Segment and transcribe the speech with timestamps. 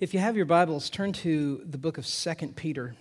[0.00, 2.96] If you have your Bibles, turn to the book of 2 Peter.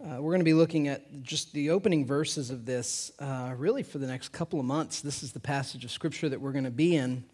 [0.00, 3.82] Uh, we're going to be looking at just the opening verses of this uh, really
[3.82, 5.00] for the next couple of months.
[5.00, 7.24] This is the passage of Scripture that we're going to be in.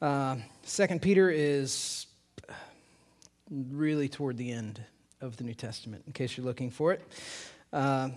[0.00, 0.36] Uh,
[0.68, 2.06] 2 Peter is
[3.50, 4.80] really toward the end
[5.20, 7.02] of the New Testament, in case you're looking for it.
[7.72, 8.10] Uh,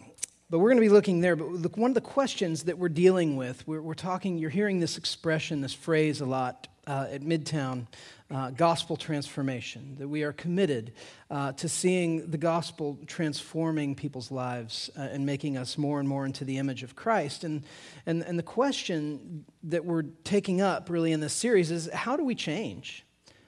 [0.51, 1.35] but we're going to be looking there.
[1.35, 4.79] But look, one of the questions that we're dealing with, we're, we're talking, you're hearing
[4.79, 7.87] this expression, this phrase a lot uh, at Midtown
[8.31, 10.93] uh, gospel transformation, that we are committed
[11.31, 16.25] uh, to seeing the gospel transforming people's lives uh, and making us more and more
[16.25, 17.43] into the image of Christ.
[17.43, 17.63] And,
[18.05, 22.23] and, and the question that we're taking up really in this series is how do
[22.23, 23.03] we change?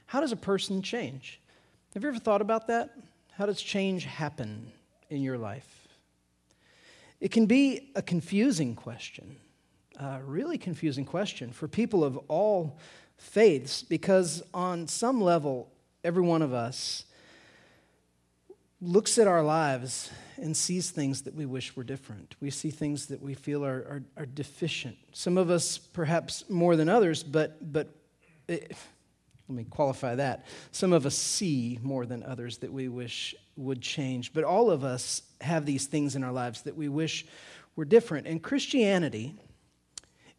[0.07, 1.39] How does a person change?
[1.93, 2.89] Have you ever thought about that?
[3.33, 4.71] How does change happen
[5.09, 5.87] in your life?
[7.19, 9.35] It can be a confusing question,
[9.99, 12.79] a really confusing question for people of all
[13.21, 15.71] faiths because, on some level,
[16.03, 17.05] every one of us
[18.81, 22.35] looks at our lives and sees things that we wish were different.
[22.41, 24.97] We see things that we feel are, are, are deficient.
[25.13, 27.89] Some of us, perhaps more than others, but, but
[28.47, 28.75] it,
[29.47, 30.47] let me qualify that.
[30.71, 34.33] Some of us see more than others that we wish would change.
[34.33, 37.25] But all of us have these things in our lives that we wish
[37.75, 38.25] were different.
[38.25, 39.35] And Christianity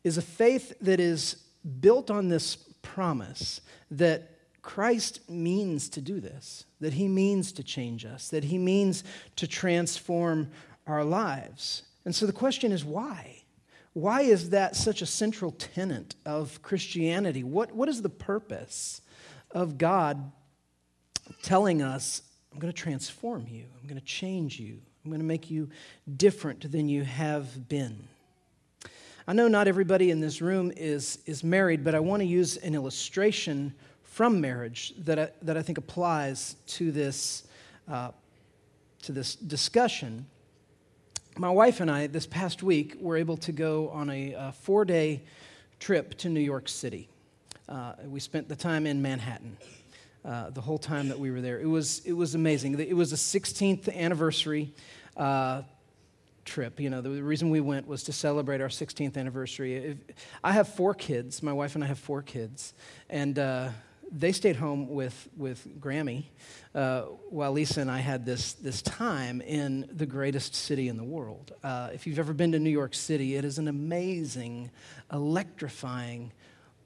[0.03, 1.37] is a faith that is
[1.81, 4.31] built on this promise that
[4.63, 9.03] Christ means to do this, that he means to change us, that he means
[9.37, 10.51] to transform
[10.87, 11.83] our lives.
[12.05, 13.43] And so the question is why?
[13.93, 17.45] Why is that such a central tenet of Christianity?
[17.45, 19.03] What, what is the purpose
[19.51, 20.33] of God
[21.43, 22.23] telling us,
[22.53, 25.69] I'm going to transform you, I'm going to change you, I'm going to make you
[26.17, 28.09] different than you have been?
[29.27, 32.57] I know not everybody in this room is, is married, but I want to use
[32.57, 37.45] an illustration from marriage that I, that I think applies to this,
[37.89, 38.11] uh,
[39.03, 40.27] to this discussion.
[41.37, 44.85] My wife and I, this past week, were able to go on a, a four
[44.85, 45.23] day
[45.79, 47.09] trip to New York City.
[47.69, 49.57] Uh, we spent the time in Manhattan.
[50.25, 51.59] Uh, the whole time that we were there.
[51.61, 52.79] It was, it was amazing.
[52.79, 54.73] It was the 16th anniversary
[55.17, 55.63] uh,
[56.45, 56.81] trip.
[56.81, 59.99] You know, the reason we went was to celebrate our 16th anniversary.
[60.43, 61.43] I have four kids.
[61.43, 62.75] My wife and I have four kids,
[63.09, 63.69] and uh,
[64.11, 66.25] they stayed home with with Grammy,
[66.75, 71.05] uh, while Lisa and I had this this time in the greatest city in the
[71.05, 71.53] world.
[71.65, 74.71] Uh, if you've ever been to New York City, it is an amazing,
[75.13, 76.33] electrifying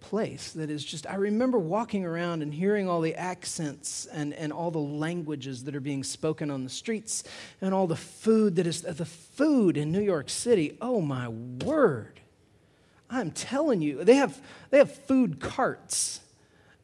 [0.09, 4.53] place that is just, I remember walking around and hearing all the accents and, and
[4.53, 7.25] all the languages that are being spoken on the streets
[7.61, 10.78] and all the food that is, the food in New York City.
[10.81, 12.21] Oh my word.
[13.11, 14.41] I'm telling you, they have,
[14.71, 16.21] they have food carts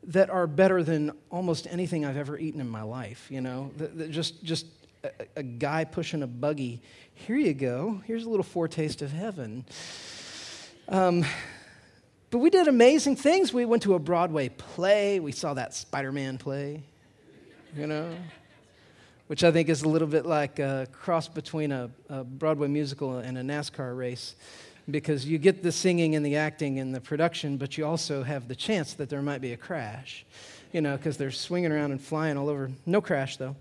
[0.04, 3.70] that are better than almost anything I've ever eaten in my life, you know?
[4.10, 4.66] Just, just
[5.04, 6.82] a, a guy pushing a buggy.
[7.14, 8.00] Here you go.
[8.04, 9.64] Here's a little foretaste of heaven.
[10.88, 11.24] Um,
[12.32, 13.52] but we did amazing things.
[13.52, 15.20] We went to a Broadway play.
[15.20, 16.82] We saw that Spider Man play,
[17.76, 18.08] you know,
[19.26, 23.18] which I think is a little bit like a cross between a, a Broadway musical
[23.18, 24.34] and a NASCAR race
[24.90, 28.48] because you get the singing and the acting and the production, but you also have
[28.48, 30.24] the chance that there might be a crash,
[30.72, 32.70] you know, because they're swinging around and flying all over.
[32.86, 33.56] No crash, though.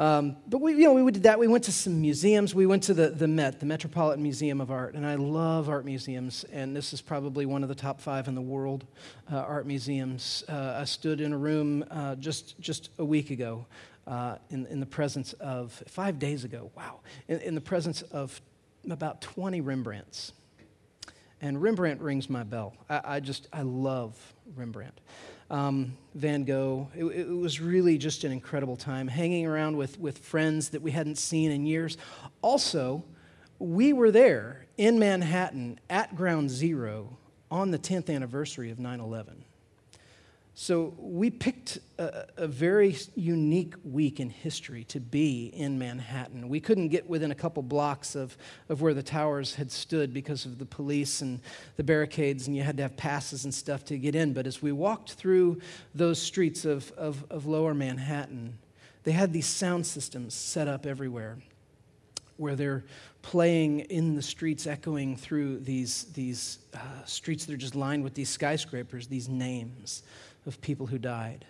[0.00, 1.38] Um, but we, you know, we did that.
[1.38, 2.54] We went to some museums.
[2.54, 5.84] We went to the, the Met, the Metropolitan Museum of Art, and I love art
[5.84, 6.44] museums.
[6.44, 8.86] And this is probably one of the top five in the world
[9.30, 10.42] uh, art museums.
[10.48, 13.66] Uh, I stood in a room uh, just just a week ago,
[14.06, 16.70] uh, in in the presence of five days ago.
[16.74, 18.40] Wow, in, in the presence of
[18.88, 20.32] about 20 Rembrandts.
[21.40, 22.74] And Rembrandt rings my bell.
[22.88, 24.16] I, I just I love
[24.54, 25.00] Rembrandt
[25.50, 26.88] um, Van Gogh.
[26.94, 30.92] It, it, was really just an incredible time hanging around with, with friends that we
[30.92, 31.98] hadn't seen in years.
[32.40, 33.04] Also,
[33.58, 37.18] we were there in Manhattan at Ground Zero
[37.50, 39.44] on the 10th anniversary of 9 11.
[40.62, 46.50] So we picked a, a, very unique week in history to be in Manhattan.
[46.50, 48.36] We couldn't get within a couple blocks of,
[48.68, 51.40] of where the towers had stood because of the police and
[51.78, 54.34] the barricades, and you had to have passes and stuff to get in.
[54.34, 55.62] But as we walked through
[55.94, 58.58] those streets of, of, of lower Manhattan,
[59.04, 61.38] they had these sound systems set up everywhere
[62.36, 62.84] where they're
[63.22, 68.12] playing in the streets, echoing through these, these uh, streets that are just lined with
[68.12, 70.02] these skyscrapers, these names
[70.50, 71.44] of people who died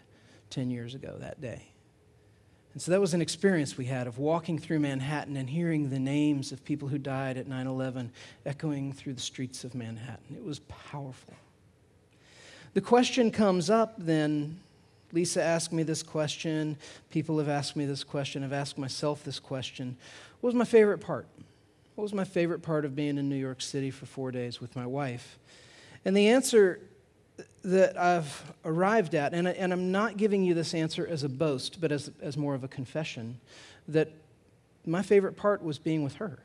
[0.50, 1.62] 10 years ago that day.
[2.74, 5.98] And so that was an experience we had of walking through Manhattan and hearing the
[5.98, 8.12] names of people who died at 9 11
[8.44, 10.36] echoing through the streets of Manhattan.
[10.36, 11.32] It was powerful.
[12.74, 14.60] The question comes up then
[15.12, 16.76] Lisa asked me this question.
[17.08, 18.44] People have asked me this question.
[18.44, 19.96] I've asked myself this question.
[20.42, 21.26] What was my favorite part?
[21.94, 24.76] What was my favorite part of being in New York City for four days with
[24.76, 25.38] my wife?
[26.04, 26.80] And the answer
[27.62, 31.80] that I've arrived at, and, and I'm not giving you this answer as a boast,
[31.80, 33.38] but as, as more of a confession,
[33.88, 34.10] that
[34.86, 36.38] my favorite part was being with her.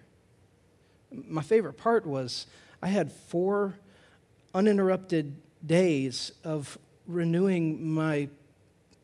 [1.12, 2.48] My favorite part was
[2.82, 3.76] I had four
[4.54, 5.36] uninterrupted
[5.66, 6.78] days of
[7.08, 8.30] renewing my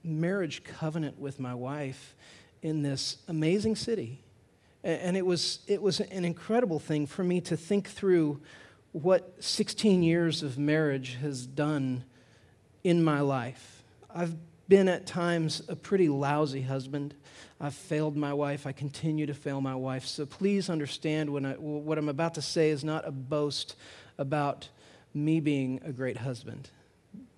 [0.03, 2.15] marriage covenant with my wife
[2.61, 4.21] in this amazing city.
[4.83, 8.41] And it was, it was an incredible thing for me to think through
[8.91, 12.03] what 16 years of marriage has done
[12.83, 13.83] in my life.
[14.13, 14.35] I've
[14.67, 17.13] been at times a pretty lousy husband.
[17.59, 18.65] I've failed my wife.
[18.65, 20.05] I continue to fail my wife.
[20.05, 23.75] So please understand when I, what I'm about to say is not a boast
[24.17, 24.67] about
[25.13, 26.69] me being a great husband.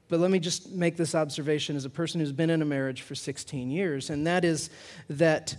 [0.10, 3.02] But let me just make this observation as a person who's been in a marriage
[3.02, 4.70] for 16 years, and that is
[5.10, 5.56] that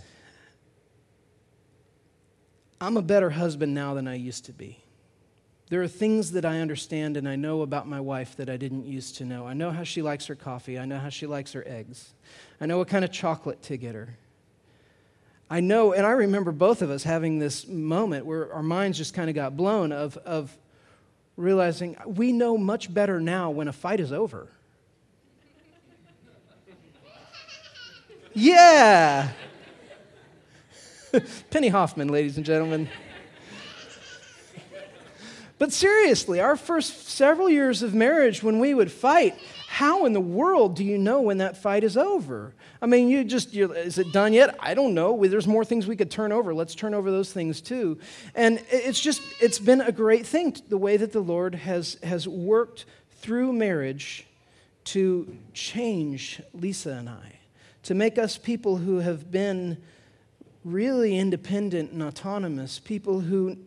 [2.79, 4.84] I'm a better husband now than I used to be.
[5.69, 8.85] There are things that I understand and I know about my wife that I didn't
[8.85, 9.47] used to know.
[9.47, 10.77] I know how she likes her coffee.
[10.77, 12.13] I know how she likes her eggs.
[12.61, 14.15] I know what kind of chocolate to get her.
[15.49, 19.13] I know, and I remember both of us having this moment where our minds just
[19.13, 20.55] kind of got blown of, of
[21.37, 24.47] realizing we know much better now when a fight is over.
[28.33, 29.31] yeah!
[31.49, 32.89] Penny Hoffman, ladies and gentlemen.
[35.57, 39.35] But seriously, our first several years of marriage, when we would fight,
[39.67, 42.53] how in the world do you know when that fight is over?
[42.81, 44.55] I mean, you just, is it done yet?
[44.59, 45.25] I don't know.
[45.25, 46.53] There's more things we could turn over.
[46.53, 47.99] Let's turn over those things too.
[48.35, 52.27] And it's just, it's been a great thing, the way that the Lord has, has
[52.27, 52.85] worked
[53.21, 54.27] through marriage
[54.85, 57.39] to change Lisa and I,
[57.83, 59.81] to make us people who have been
[60.65, 63.57] really independent and autonomous, people who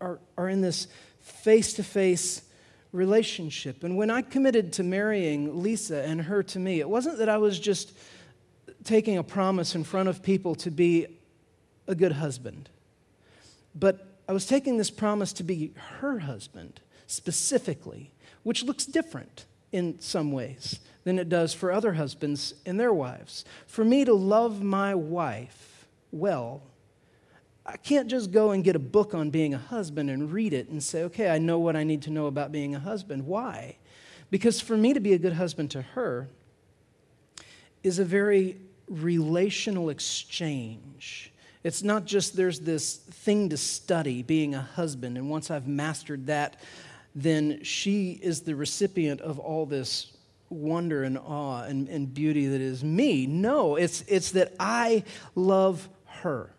[0.00, 0.86] are, are in this
[1.24, 2.42] face to face
[2.92, 3.82] relationship.
[3.82, 7.38] And when I committed to marrying Lisa and her to me, it wasn't that I
[7.38, 7.92] was just
[8.84, 11.06] taking a promise in front of people to be
[11.88, 12.68] a good husband,
[13.74, 18.12] but I was taking this promise to be her husband specifically,
[18.42, 23.44] which looks different in some ways than it does for other husbands and their wives.
[23.66, 26.62] For me to love my wife well
[27.66, 30.68] I can't just go and get a book on being a husband and read it
[30.68, 33.26] and say, okay, I know what I need to know about being a husband.
[33.26, 33.76] Why?
[34.30, 36.28] Because for me to be a good husband to her
[37.82, 38.58] is a very
[38.88, 41.32] relational exchange.
[41.62, 46.26] It's not just there's this thing to study, being a husband, and once I've mastered
[46.26, 46.60] that,
[47.14, 50.12] then she is the recipient of all this
[50.50, 53.26] wonder and awe and, and beauty that is me.
[53.26, 56.53] No, it's, it's that I love her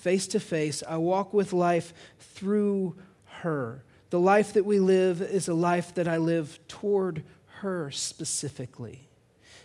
[0.00, 0.82] face to face.
[0.88, 2.96] I walk with life through
[3.42, 3.84] her.
[4.10, 7.22] The life that we live is a life that I live toward
[7.60, 9.08] her specifically.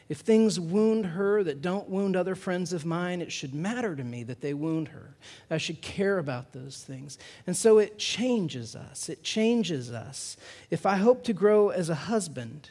[0.07, 4.03] If things wound her that don't wound other friends of mine, it should matter to
[4.03, 5.15] me that they wound her.
[5.49, 7.17] I should care about those things.
[7.47, 9.09] And so it changes us.
[9.09, 10.37] It changes us.
[10.69, 12.69] If I hope to grow as a husband,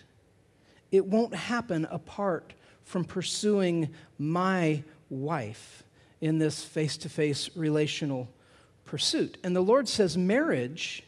[0.93, 2.53] it won't happen apart
[2.85, 5.84] from pursuing my wife
[6.21, 8.29] in this face to face relational
[8.85, 9.39] pursuit.
[9.45, 11.03] And the Lord says marriage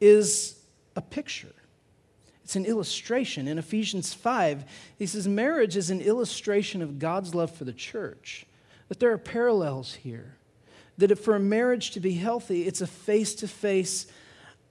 [0.00, 0.58] is
[0.96, 1.54] a picture.
[2.44, 3.46] It's an illustration.
[3.46, 4.64] In Ephesians 5,
[4.98, 8.46] he says marriage is an illustration of God's love for the church.
[8.88, 10.34] That there are parallels here.
[10.98, 14.06] That for a marriage to be healthy, it's a face to face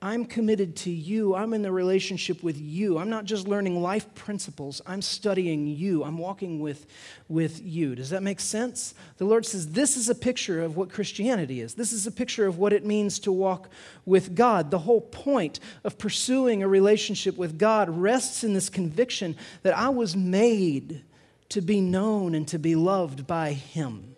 [0.02, 1.36] I'm committed to you.
[1.36, 2.98] I'm in the relationship with you.
[2.98, 4.82] I'm not just learning life principles.
[4.88, 6.06] I'm studying you.
[6.06, 6.88] I'm walking with,
[7.28, 7.96] with you.
[7.96, 8.94] Does that make sense?
[9.18, 11.74] The Lord says this is a picture of what Christianity is.
[11.74, 13.70] This is a picture of what it means to walk
[14.06, 14.72] with God.
[14.72, 19.90] The whole point of pursuing a relationship with God rests in this conviction that I
[19.90, 21.04] was made
[21.50, 24.16] to be known and to be loved by Him.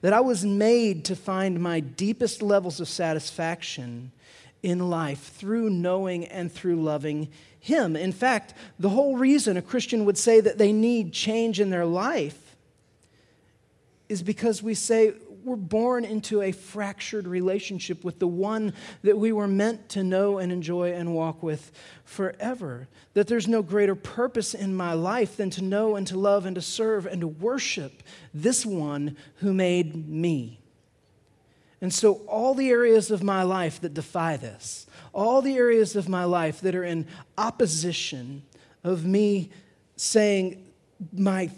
[0.00, 4.10] That I was made to find my deepest levels of satisfaction
[4.62, 7.28] in life through knowing and through loving
[7.60, 7.96] Him.
[7.96, 11.86] In fact, the whole reason a Christian would say that they need change in their
[11.86, 12.56] life
[14.08, 15.14] is because we say
[15.46, 18.72] we're born into a fractured relationship with the one
[19.02, 21.70] that we were meant to know and enjoy and walk with
[22.04, 22.88] forever.
[23.14, 26.56] That there's no greater purpose in my life than to know and to love and
[26.56, 28.02] to serve and to worship
[28.34, 30.58] this one who made me.
[31.80, 36.08] And so, all the areas of my life that defy this, all the areas of
[36.08, 37.06] my life that are in
[37.36, 38.42] opposition
[38.82, 39.50] of me
[39.96, 40.66] saying,
[41.12, 41.50] my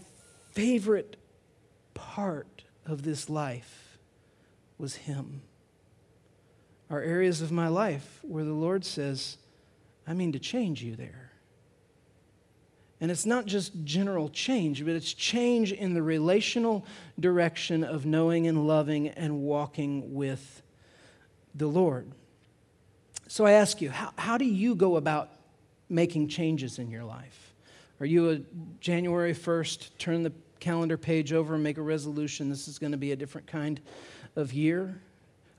[0.52, 1.16] favorite
[1.94, 3.98] part of this life
[4.78, 5.42] was Him.
[6.90, 9.36] Are areas of my life where the Lord says,
[10.06, 11.27] I mean to change you there.
[13.00, 16.84] And it's not just general change, but it's change in the relational
[17.18, 20.62] direction of knowing and loving and walking with
[21.54, 22.10] the Lord.
[23.28, 25.30] So I ask you, how, how do you go about
[25.88, 27.54] making changes in your life?
[28.00, 28.40] Are you a
[28.80, 32.48] January 1st, turn the calendar page over and make a resolution?
[32.48, 33.80] This is going to be a different kind
[34.34, 35.00] of year.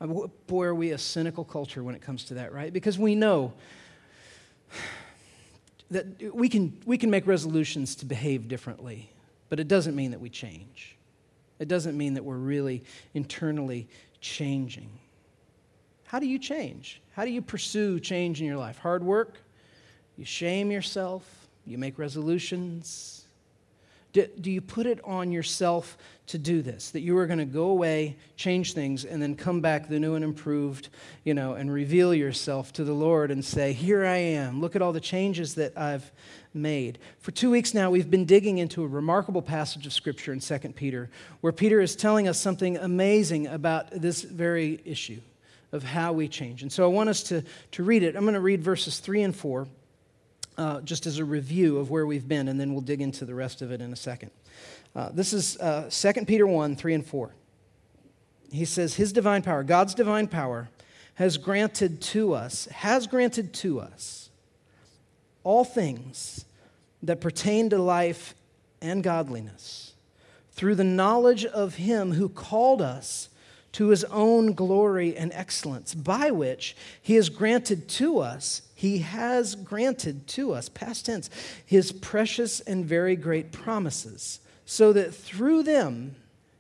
[0.02, 0.08] Uh,
[0.48, 2.72] boy, are we a cynical culture when it comes to that, right?
[2.72, 3.54] Because we know
[5.92, 9.12] that we can, we can make resolutions to behave differently,
[9.50, 10.98] but it doesn't mean that we change.
[11.58, 13.88] It doesn't mean that we're really internally
[14.22, 14.90] changing.
[16.06, 17.02] How do you change?
[17.14, 18.78] How do you pursue change in your life?
[18.78, 19.38] Hard work?
[20.18, 21.48] You shame yourself?
[21.66, 23.19] You make resolutions?
[24.12, 25.98] Do, do you put it on yourself
[26.28, 26.90] to do this?
[26.92, 30.16] That you are going to go away, change things, and then come back the new
[30.16, 30.90] and improved,
[31.24, 34.62] you know, and reveal yourself to the Lord and say, Here I am.
[34.62, 36.12] Look at all the changes that I've
[36.54, 36.98] made.
[37.20, 40.58] For two weeks now, we've been digging into a remarkable passage of Scripture in 2
[40.76, 41.10] Peter,
[41.42, 45.22] where Peter is telling us something amazing about this very issue
[45.72, 46.64] of how we change.
[46.64, 48.16] And so I want us to, to read it.
[48.16, 49.68] I'm going to read verses 3 and 4
[50.60, 53.34] uh, just as a review of where we've been, and then we'll dig into the
[53.34, 54.30] rest of it in a second.
[54.94, 57.34] Uh, this is uh, 2 Peter 1 3 and 4.
[58.52, 60.70] He says, His divine power, God's divine power,
[61.16, 64.30] has granted to us, has granted to us
[65.46, 66.44] all things
[67.02, 68.36] that pertain to life
[68.82, 69.94] and godliness
[70.52, 73.30] through the knowledge of Him who called us
[73.74, 79.56] to his own glory and excellence, by which he has granted to us, he has
[79.56, 81.30] granted to us, past tense,
[81.66, 86.16] his precious and very great promises, so that through them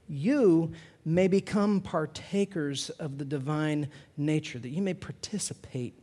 [0.09, 0.73] you
[1.05, 5.93] may become partakers of the divine nature, that you may participate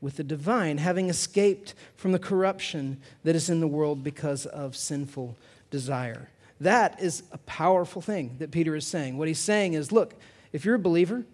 [0.00, 4.74] with the divine, having escaped from the corruption that is in the world because of
[4.74, 5.36] sinful
[5.70, 6.30] desire.
[6.62, 9.18] That is a powerful thing that Peter is saying.
[9.18, 10.14] What he's saying is look,
[10.50, 11.26] if you're a believer,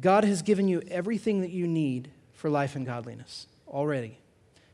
[0.00, 2.12] God has given you everything that you need
[2.44, 4.18] for life and godliness already.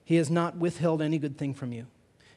[0.02, 1.86] He has not withheld any good thing from you.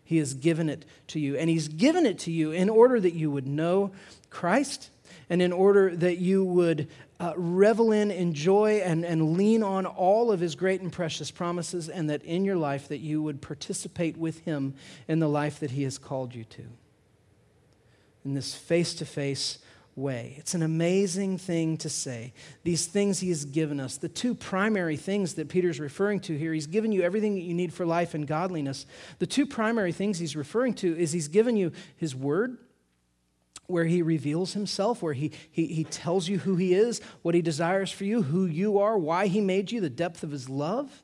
[0.04, 1.36] He has given it to you.
[1.36, 3.94] And He's given it to you in order that you would know
[4.30, 4.92] Christ
[5.32, 6.88] and in order that you would
[7.20, 11.90] uh, revel in, enjoy, and, and lean on all of His great and precious promises,
[11.90, 14.76] and that in your life that you would participate with Him
[15.08, 16.66] in the life that He has called you to.
[18.24, 19.58] In this face to face
[19.96, 20.36] way.
[20.38, 22.34] It's an amazing thing to say.
[22.64, 26.54] These things he has given us, the two primary things that Peter's referring to here,
[26.54, 28.86] he's given you everything that you need for life and godliness.
[29.20, 32.58] The two primary things he's referring to is he's given you his word,
[33.68, 37.42] where he reveals himself, where he, he, he tells you who he is, what he
[37.42, 41.04] desires for you, who you are, why he made you, the depth of his love.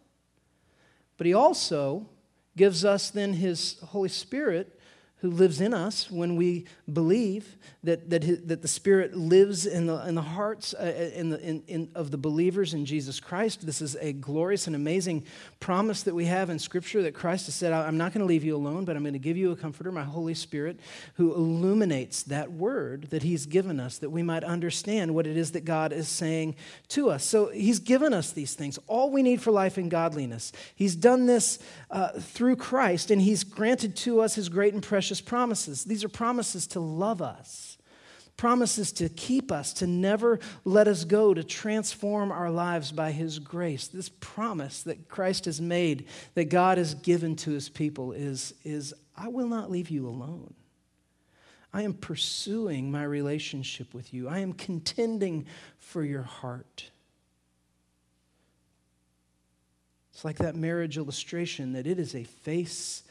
[1.17, 2.09] But he also
[2.57, 4.78] gives us then his Holy Spirit
[5.21, 10.07] who lives in us when we believe that, that, that the Spirit lives in the,
[10.07, 13.65] in the hearts uh, uh, in the, in, in, of the believers in Jesus Christ.
[13.65, 15.25] This is a glorious and amazing
[15.59, 18.45] promise that we have in Scripture that Christ has said, I'm not going to leave
[18.45, 20.79] you alone, but I'm going to give you a comforter, my Holy Spirit,
[21.15, 25.51] who illuminates that word that He's given us that we might understand what it is
[25.51, 26.55] that God is saying
[26.89, 27.25] to us.
[27.25, 30.53] So He's given us these things, all we need for life and godliness.
[30.75, 31.59] He's done this
[31.91, 35.83] uh, through Christ, and He's granted to us His great and precious precious promises.
[35.85, 37.79] These are promises to love us,
[38.37, 43.39] promises to keep us, to never let us go, to transform our lives by His
[43.39, 43.87] grace.
[43.87, 48.93] This promise that Christ has made, that God has given to His people, is, is
[49.17, 50.53] I will not leave you alone.
[51.73, 54.29] I am pursuing my relationship with you.
[54.29, 55.47] I am contending
[55.79, 56.91] for your heart.
[60.13, 63.01] It's like that marriage illustration that it is a face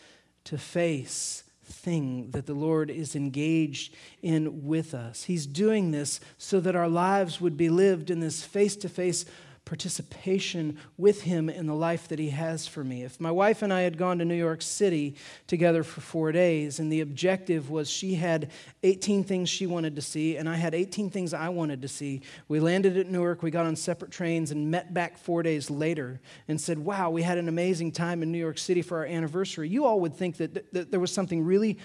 [0.45, 5.25] to face thing that the Lord is engaged in with us.
[5.25, 9.25] He's doing this so that our lives would be lived in this face to face
[9.69, 13.03] participation with him in the life that he has for me.
[13.03, 15.15] If my wife and I had gone to New York City
[15.47, 18.51] together for four days, and the objective was she had
[18.83, 22.23] 18 things she wanted to see, and I had 18 things I wanted to see,
[22.49, 26.19] we landed at Newark, we got on separate trains, and met back four days later
[26.49, 29.69] and said, Wow, we had an amazing time in New York City for our anniversary.
[29.69, 31.79] You all would think that, that there was something really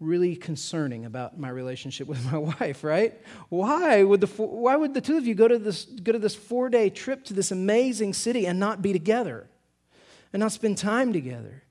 [0.00, 3.20] really concerning about my relationship with my wife, right?
[3.48, 6.34] Why would the, why would the two of you go to this, go to this
[6.34, 9.48] four day trip to this amazing city and not be together
[10.32, 11.62] and not spend time together?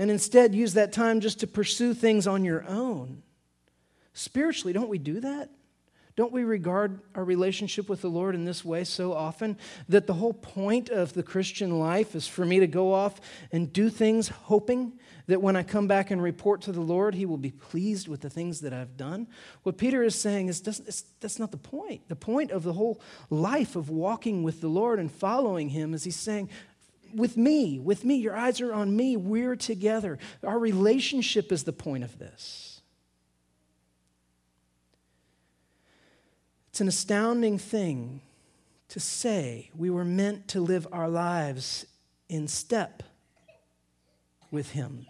[0.00, 3.22] and instead use that time just to pursue things on your own.
[4.14, 5.50] Spiritually, don't we do that?
[6.20, 9.56] Don't we regard our relationship with the Lord in this way so often
[9.88, 13.22] that the whole point of the Christian life is for me to go off
[13.52, 14.92] and do things hoping
[15.28, 18.20] that when I come back and report to the Lord, He will be pleased with
[18.20, 19.28] the things that I've done?
[19.62, 22.06] What Peter is saying is that's not the point.
[22.08, 23.00] The point of the whole
[23.30, 26.50] life of walking with the Lord and following Him is He's saying,
[27.14, 30.18] with me, with me, your eyes are on me, we're together.
[30.44, 32.79] Our relationship is the point of this.
[36.80, 38.22] It's an astounding thing
[38.88, 41.84] to say we were meant to live our lives
[42.30, 43.02] in step
[44.50, 45.04] with Him.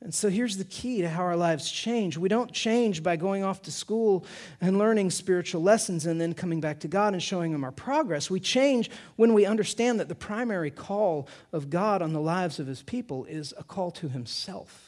[0.00, 2.16] And so here's the key to how our lives change.
[2.16, 4.24] We don't change by going off to school
[4.62, 8.30] and learning spiritual lessons and then coming back to God and showing Him our progress.
[8.30, 12.66] We change when we understand that the primary call of God on the lives of
[12.66, 14.85] His people is a call to Himself.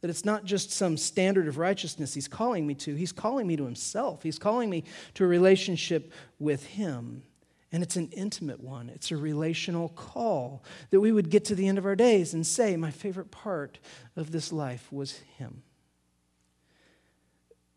[0.00, 3.56] That it's not just some standard of righteousness he's calling me to, he's calling me
[3.56, 4.22] to himself.
[4.22, 7.22] He's calling me to a relationship with him.
[7.72, 11.68] And it's an intimate one, it's a relational call that we would get to the
[11.68, 13.78] end of our days and say, My favorite part
[14.16, 15.62] of this life was him.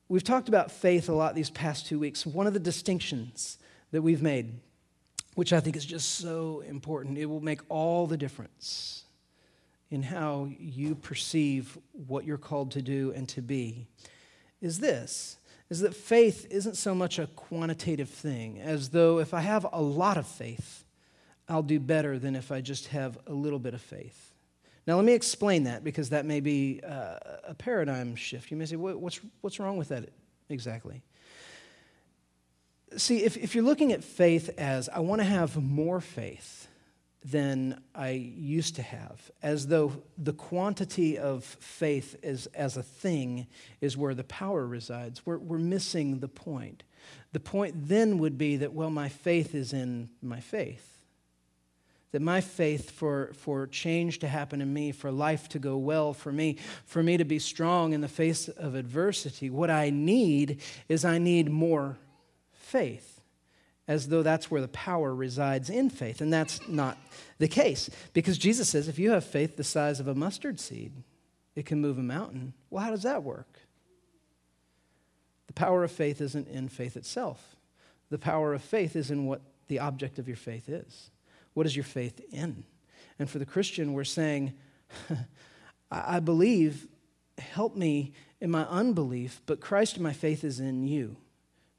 [0.08, 2.26] We've talked about faith a lot these past two weeks.
[2.26, 3.58] One of the distinctions
[3.92, 4.60] that we've made,
[5.36, 9.06] which I think is just so important, it will make all the difference
[9.94, 13.86] in how you perceive what you're called to do and to be
[14.60, 15.38] is this
[15.70, 19.82] is that faith isn't so much a quantitative thing as though if I have a
[19.82, 20.84] lot of faith,
[21.48, 24.34] I'll do better than if I just have a little bit of faith.
[24.88, 28.50] Now, let me explain that because that may be uh, a paradigm shift.
[28.50, 30.10] You may say, what's, what's wrong with that
[30.50, 31.04] exactly?
[32.98, 36.68] See, if, if you're looking at faith as I want to have more faith,
[37.24, 43.48] than I used to have, as though the quantity of faith as, as a thing
[43.80, 45.26] is where the power resides.
[45.26, 46.84] We're, we're missing the point.
[47.32, 51.00] The point then would be that, well, my faith is in my faith.
[52.12, 56.14] That my faith for, for change to happen in me, for life to go well
[56.14, 60.62] for me, for me to be strong in the face of adversity, what I need
[60.90, 61.98] is I need more
[62.52, 63.13] faith
[63.88, 66.22] as though that's where the power resides in faith.
[66.22, 66.98] And that's not
[67.38, 67.90] the case.
[68.14, 70.94] Because Jesus says if you have faith the size of a mustard seed,
[71.56, 72.54] it can move a mountain.
[72.70, 73.60] Well, how does that work?
[75.48, 77.56] The power of faith isn't in faith itself,
[78.10, 81.10] the power of faith is in what the object of your faith is.
[81.54, 82.64] What is your faith in?
[83.20, 84.54] And for the Christian, we're saying,
[85.92, 86.88] I believe,
[87.38, 91.18] help me in my unbelief, but Christ, my faith is in you.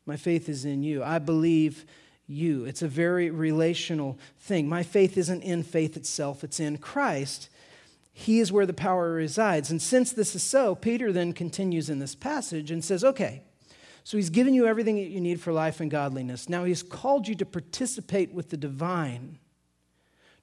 [0.07, 1.03] My faith is in you.
[1.03, 1.87] I believe
[2.27, 2.65] you.
[2.65, 4.69] It's a very relational thing.
[4.69, 7.49] My faith isn't in faith itself, it's in Christ.
[8.17, 9.73] He is where the power resides.
[9.73, 13.43] And since this is so, Peter then continues in this passage and says, okay,
[14.05, 16.49] so he's given you everything that you need for life and godliness.
[16.49, 19.39] Now he's called you to participate with the divine,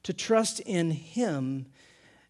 [0.03, 1.67] to trust in him.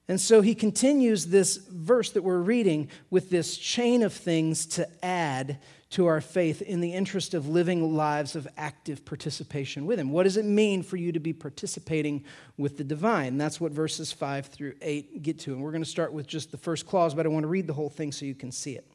[0.08, 4.88] And so he continues this verse that we're reading with this chain of things to
[5.04, 5.58] add
[5.92, 10.12] to our faith in the interest of living lives of active participation with Him.
[10.12, 12.24] What does it mean for you to be participating
[12.58, 13.38] with the divine?
[13.38, 15.54] That's what verses 5 through 8 get to.
[15.54, 17.68] And we're going to start with just the first clause, but I want to read
[17.68, 18.90] the whole thing so you can see it.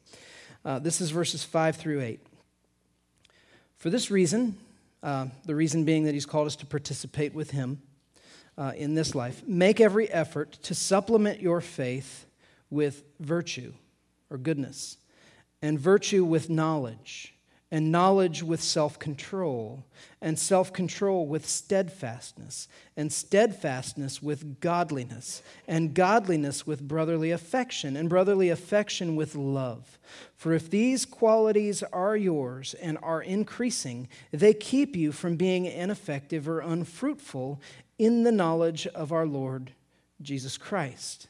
[0.65, 2.19] Uh, this is verses 5 through 8.
[3.77, 4.57] For this reason,
[5.03, 7.79] uh, the reason being that He's called us to participate with Him
[8.57, 12.25] uh, in this life, make every effort to supplement your faith
[12.71, 13.73] with virtue
[14.31, 14.97] or goodness
[15.61, 17.33] and virtue with knowledge,
[17.69, 19.83] and knowledge with self control,
[20.21, 28.09] and self control with steadfastness, and steadfastness with godliness, and godliness with brotherly affection, and
[28.09, 29.99] brotherly affection with love.
[30.35, 36.47] For if these qualities are yours and are increasing, they keep you from being ineffective
[36.47, 37.59] or unfruitful
[37.97, 39.71] in the knowledge of our Lord
[40.21, 41.27] Jesus Christ.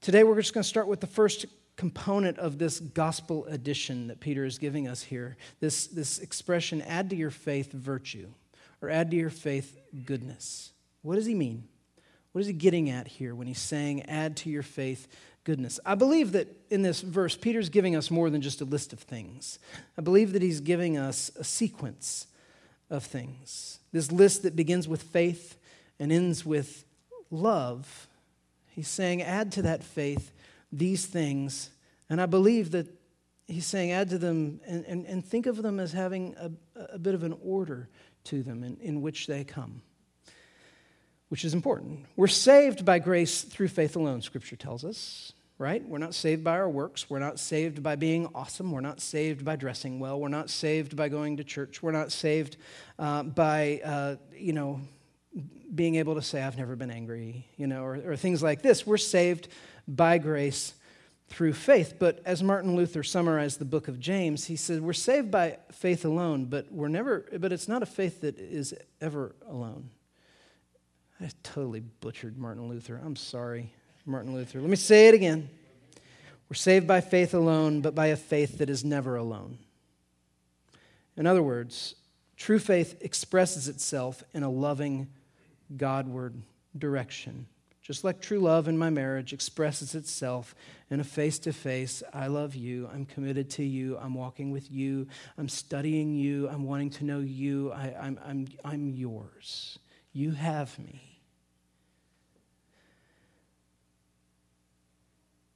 [0.00, 4.20] Today, we're just going to start with the first component of this gospel addition that
[4.20, 5.36] Peter is giving us here.
[5.60, 8.28] This, this expression, add to your faith virtue,
[8.80, 10.72] or add to your faith goodness.
[11.02, 11.64] What does he mean?
[12.32, 15.08] What is he getting at here when he's saying, add to your faith
[15.44, 15.78] goodness?
[15.86, 18.98] I believe that in this verse, Peter's giving us more than just a list of
[18.98, 19.58] things.
[19.96, 22.26] I believe that he's giving us a sequence
[22.90, 23.80] of things.
[23.92, 25.56] This list that begins with faith
[25.98, 26.84] and ends with
[27.30, 28.08] love.
[28.68, 30.32] He's saying, add to that faith
[30.78, 31.70] these things.
[32.08, 32.86] And I believe that
[33.46, 36.50] he's saying add to them and, and, and think of them as having a,
[36.94, 37.88] a bit of an order
[38.24, 39.82] to them in, in which they come.
[41.28, 42.06] which is important.
[42.16, 45.86] We're saved by grace through faith alone, Scripture tells us, right?
[45.86, 47.10] We're not saved by our works.
[47.10, 48.70] We're not saved by being awesome.
[48.70, 50.20] We're not saved by dressing well.
[50.20, 51.82] We're not saved by going to church.
[51.82, 52.56] We're not saved
[52.98, 54.80] uh, by, uh, you know,
[55.74, 58.86] being able to say, I've never been angry, you know, or, or things like this.
[58.86, 59.48] We're saved
[59.88, 60.74] by grace
[61.28, 61.94] through faith.
[61.98, 66.04] But as Martin Luther summarized the book of James, he said, We're saved by faith
[66.04, 69.90] alone, but we're never, but it's not a faith that is ever alone.
[71.20, 73.00] I totally butchered Martin Luther.
[73.02, 73.72] I'm sorry,
[74.04, 74.60] Martin Luther.
[74.60, 75.48] Let me say it again.
[76.48, 79.58] We're saved by faith alone, but by a faith that is never alone.
[81.16, 81.96] In other words,
[82.36, 85.08] true faith expresses itself in a loving,
[85.76, 86.40] Godward
[86.78, 87.46] direction.
[87.86, 90.56] Just like true love in my marriage expresses itself
[90.90, 94.72] in a face to face, I love you, I'm committed to you, I'm walking with
[94.72, 95.06] you,
[95.38, 99.78] I'm studying you, I'm wanting to know you, I, am I'm, I'm, I'm yours.
[100.12, 101.15] You have me.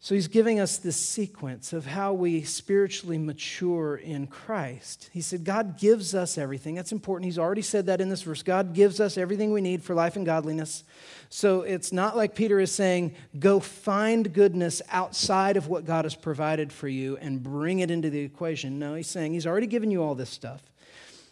[0.03, 5.11] So he's giving us this sequence of how we spiritually mature in Christ.
[5.13, 6.75] He said, God gives us everything.
[6.75, 7.27] That's important.
[7.27, 8.43] He's already said that in this verse.
[8.43, 10.85] God gives us everything we need for life and godliness.
[11.29, 16.15] So it's not like Peter is saying, go find goodness outside of what God has
[16.15, 18.79] provided for you and bring it into the equation.
[18.79, 20.63] No, he's saying he's already given you all this stuff.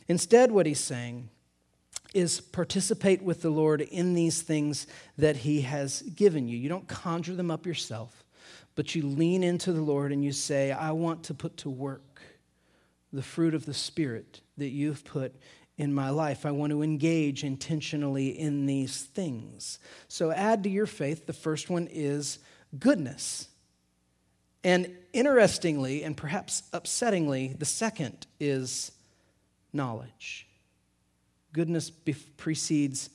[0.09, 1.31] Instead, what he's saying
[2.13, 6.59] is participate with the Lord in these things that he has given you.
[6.59, 8.18] You don't conjure them up yourself
[8.79, 12.21] but you lean into the Lord and you say, I want to put to work
[13.13, 15.35] the fruit of the Spirit that you've put
[15.77, 16.47] in my life.
[16.47, 19.81] I want to engage intentionally in these things.
[20.07, 21.27] So add to your faith.
[21.27, 22.39] The first one is
[22.79, 23.49] goodness.
[24.63, 28.93] And interestingly, and perhaps upsettingly, the second is
[29.73, 30.47] knowledge.
[31.53, 33.11] Goodness precedes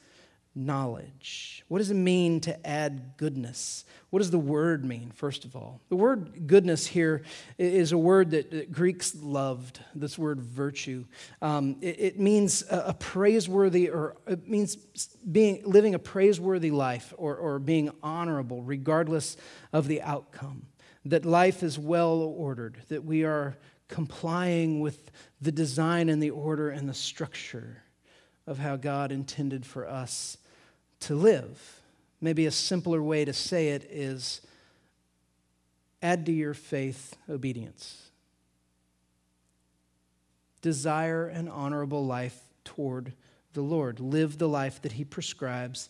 [0.55, 1.63] knowledge.
[1.67, 3.85] What does it mean to add goodness?
[4.11, 5.81] What does the word mean, first of all?
[5.89, 7.23] The word goodness here
[7.57, 11.05] is a word that, Greeks loved, this word virtue.
[11.41, 14.75] Um, it, it, means a, praiseworthy, or it means
[15.31, 19.37] being, living a praiseworthy life or, or being honorable, regardless
[19.71, 20.67] of the outcome.
[21.05, 25.11] That life is well ordered, that we are complying with
[25.41, 27.83] the design and the order and the structure
[28.45, 30.37] of how God intended for us
[31.03, 31.81] to live.
[32.21, 34.41] Maybe a simpler way to say it is
[36.01, 38.09] add to your faith obedience.
[40.61, 43.13] Desire an honorable life toward
[43.53, 43.99] the Lord.
[43.99, 45.89] Live the life that He prescribes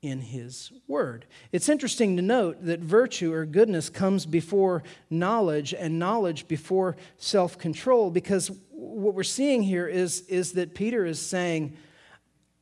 [0.00, 1.26] in His Word.
[1.50, 7.58] It's interesting to note that virtue or goodness comes before knowledge and knowledge before self
[7.58, 11.76] control because what we're seeing here is, is that Peter is saying,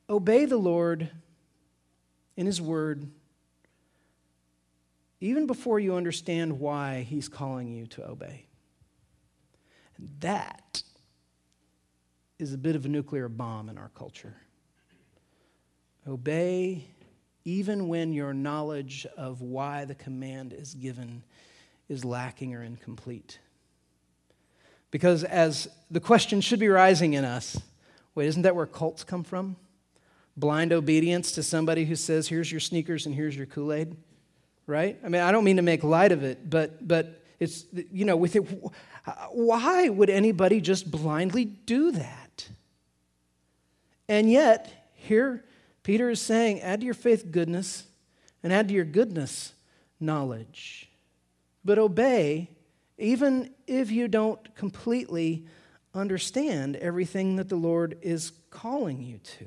[0.08, 1.10] Obey the Lord
[2.40, 3.06] in His Word,
[5.20, 8.46] even before you understand why He's calling you to obey.
[9.98, 10.82] And that
[12.38, 14.34] is a bit of a nuclear bomb in our culture.
[16.08, 16.86] Obey
[17.44, 21.22] even when your knowledge of why the command is given
[21.90, 23.38] is lacking or incomplete.
[24.90, 27.60] Because as the question should be rising in us
[28.14, 29.56] wait, isn't that where cults come from?
[30.36, 33.96] Blind obedience to somebody who says, here's your sneakers and here's your Kool Aid,
[34.66, 34.98] right?
[35.04, 38.16] I mean, I don't mean to make light of it, but, but it's, you know,
[38.16, 38.40] with it,
[39.32, 42.48] why would anybody just blindly do that?
[44.08, 45.44] And yet, here,
[45.82, 47.84] Peter is saying, add to your faith goodness,
[48.42, 49.52] and add to your goodness
[49.98, 50.90] knowledge.
[51.64, 52.50] But obey,
[52.98, 55.46] even if you don't completely
[55.94, 59.46] understand everything that the Lord is calling you to.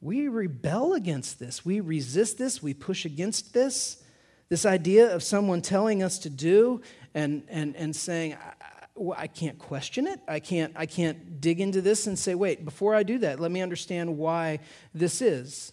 [0.00, 1.64] We rebel against this.
[1.64, 2.62] We resist this.
[2.62, 4.02] We push against this.
[4.48, 6.80] This idea of someone telling us to do
[7.14, 10.20] and, and, and saying, I, I can't question it.
[10.26, 13.50] I can't, I can't dig into this and say, wait, before I do that, let
[13.50, 14.60] me understand why
[14.94, 15.72] this is.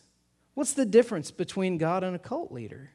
[0.55, 2.91] What's the difference between God and a cult leader?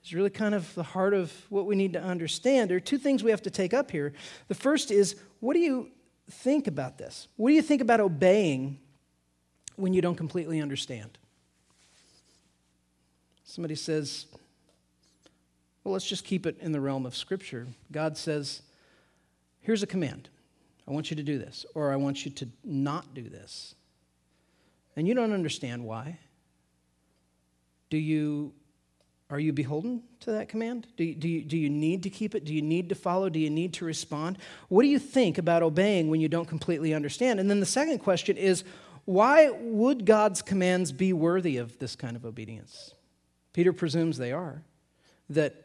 [0.00, 2.70] It's really kind of the heart of what we need to understand.
[2.70, 4.14] There are two things we have to take up here.
[4.46, 5.90] The first is, what do you
[6.30, 7.28] think about this?
[7.36, 8.80] What do you think about obeying
[9.78, 11.18] when you don't completely understand.
[13.44, 14.26] Somebody says,
[15.84, 17.66] well, let's just keep it in the realm of Scripture.
[17.92, 18.62] God says,
[19.60, 20.28] here's a command.
[20.86, 23.74] I want you to do this, or I want you to not do this.
[24.96, 26.18] And you don't understand why.
[27.88, 28.52] Do you
[29.30, 30.86] are you beholden to that command?
[30.96, 32.46] Do you, do, you, do you need to keep it?
[32.46, 33.28] Do you need to follow?
[33.28, 34.38] Do you need to respond?
[34.68, 37.38] What do you think about obeying when you don't completely understand?
[37.38, 38.64] And then the second question is
[39.08, 42.92] why would God's commands be worthy of this kind of obedience?
[43.54, 44.60] Peter presumes they are.
[45.30, 45.64] That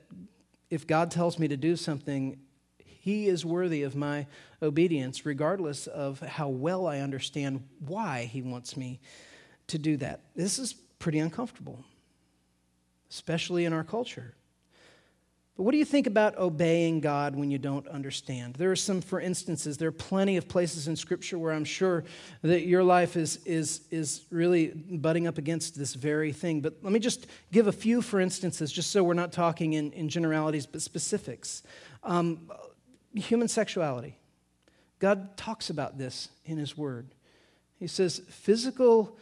[0.69, 2.39] if God tells me to do something,
[2.77, 4.27] he is worthy of my
[4.61, 9.01] obedience, regardless of how well I understand why he wants me
[9.67, 10.21] to do that.
[10.37, 11.83] This is pretty uncomfortable,
[13.09, 14.35] especially in our culture.
[15.55, 18.55] But what do you think about obeying God when you don't understand?
[18.55, 22.05] There are some, for instances, there are plenty of places in Scripture where I'm sure
[22.41, 26.61] that your life is, is, is really butting up against this very thing.
[26.61, 29.91] But let me just give a few, for instances, just so we're not talking in,
[29.91, 31.61] in generalities, but specifics.
[32.03, 32.51] Um,
[33.13, 34.17] human sexuality.
[34.97, 37.13] God talks about this in His Word.
[37.77, 39.19] He says physical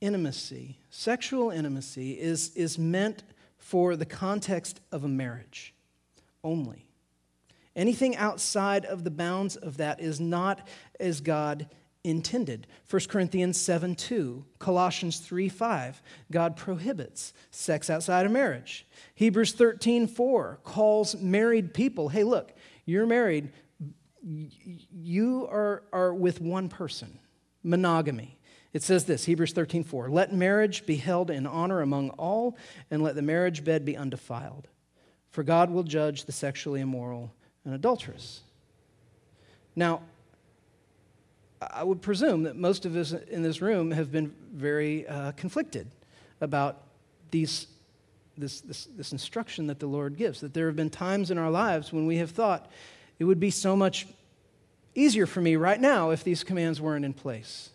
[0.00, 3.24] intimacy, sexual intimacy, is, is meant
[3.66, 5.74] for the context of a marriage
[6.44, 6.86] only.
[7.74, 10.68] Anything outside of the bounds of that is not
[11.00, 11.68] as God
[12.04, 12.68] intended.
[12.88, 16.00] 1 Corinthians 7 2, Colossians 3 5,
[16.30, 18.86] God prohibits sex outside of marriage.
[19.16, 22.52] Hebrews 13 4 calls married people, hey, look,
[22.84, 23.50] you're married,
[24.22, 27.18] you are, are with one person,
[27.64, 28.35] monogamy.
[28.76, 32.58] It says this Hebrews 13 4 Let marriage be held in honor among all,
[32.90, 34.68] and let the marriage bed be undefiled.
[35.30, 37.32] For God will judge the sexually immoral
[37.64, 38.42] and adulterous.
[39.74, 40.02] Now,
[41.62, 45.86] I would presume that most of us in this room have been very uh, conflicted
[46.42, 46.82] about
[47.30, 47.68] these,
[48.36, 50.42] this, this, this instruction that the Lord gives.
[50.42, 52.70] That there have been times in our lives when we have thought
[53.18, 54.06] it would be so much
[54.94, 57.70] easier for me right now if these commands weren't in place.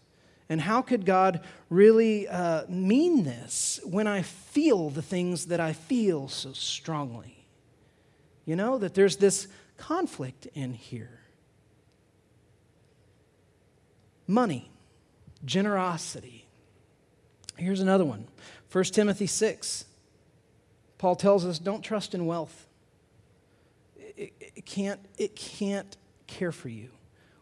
[0.52, 5.72] And how could God really uh, mean this when I feel the things that I
[5.72, 7.48] feel so strongly?
[8.44, 11.22] You know, that there's this conflict in here.
[14.28, 14.70] Money,
[15.46, 16.46] generosity.
[17.56, 18.28] Here's another one
[18.74, 19.86] 1 Timothy 6.
[20.98, 22.68] Paul tells us don't trust in wealth.
[24.18, 25.96] It, it, can't, it can't
[26.28, 26.90] care for you.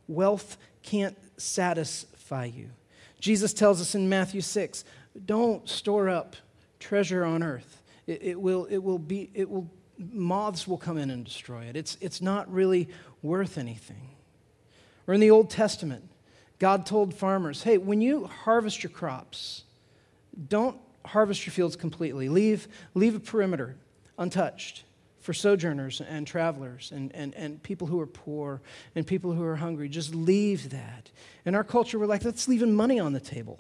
[0.08, 2.70] Wealth can't satisfy you.
[3.20, 4.86] Jesus tells us in Matthew 6
[5.26, 6.36] don't store up
[6.80, 7.82] treasure on earth.
[8.08, 11.76] It, it, will, it will be, it will, moths will come in and destroy it.
[11.76, 12.90] It's, it's not really
[13.22, 14.10] worth anything.
[15.08, 16.10] Or in the Old Testament,
[16.60, 19.64] God told farmers, hey, when you harvest your crops,
[20.48, 22.30] don't harvest your fields completely.
[22.30, 23.76] Leave, leave a perimeter
[24.18, 24.84] untouched
[25.20, 28.62] for sojourners and travelers and, and, and people who are poor
[28.96, 29.90] and people who are hungry.
[29.90, 31.10] Just leave that.
[31.46, 33.60] In our culture, we're like, that's leaving money on the table.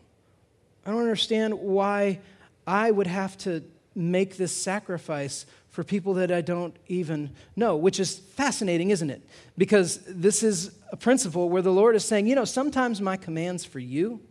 [0.86, 2.20] I don't understand why
[2.66, 3.64] I would have to
[3.96, 9.22] make this sacrifice for people that I don't even know, which is fascinating, isn't it?
[9.58, 13.66] Because this is a principle where the Lord is saying, you know, sometimes my commands
[13.66, 14.22] for you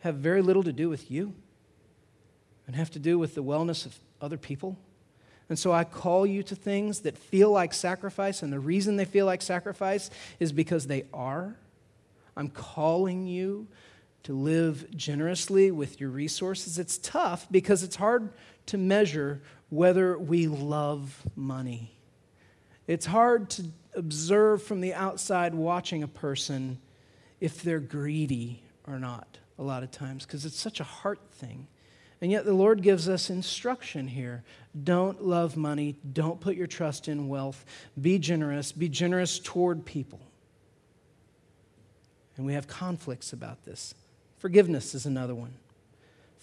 [0.00, 1.34] have very little to do with you
[2.66, 4.78] and have to do with the wellness of other people.
[5.48, 9.04] And so I call you to things that feel like sacrifice, and the reason they
[9.04, 11.56] feel like sacrifice is because they are.
[12.36, 13.66] I'm calling you
[14.24, 16.78] to live generously with your resources.
[16.78, 18.30] It's tough because it's hard
[18.66, 21.92] to measure whether we love money.
[22.86, 26.78] It's hard to observe from the outside watching a person
[27.40, 31.66] if they're greedy or not, a lot of times, because it's such a heart thing.
[32.20, 34.44] And yet the Lord gives us instruction here.
[34.82, 35.96] Don't love money.
[36.12, 37.64] Don't put your trust in wealth.
[38.00, 38.72] Be generous.
[38.72, 40.20] Be generous toward people.
[42.36, 43.94] And we have conflicts about this.
[44.38, 45.54] Forgiveness is another one.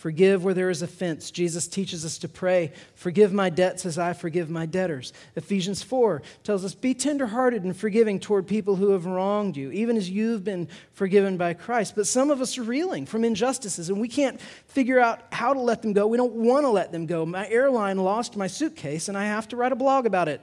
[0.02, 1.30] Forgive where there is offense.
[1.30, 5.14] Jesus teaches us to pray, Forgive my debts as I forgive my debtors.
[5.36, 9.98] Ephesians 4 tells us, Be tenderhearted and forgiving toward people who have wronged you, even
[9.98, 11.94] as you've been forgiven by Christ.
[11.96, 15.60] But some of us are reeling from injustices, and we can't figure out how to
[15.60, 16.08] let them go.
[16.08, 17.24] We don't want to let them go.
[17.24, 20.42] My airline lost my suitcase, and I have to write a blog about it.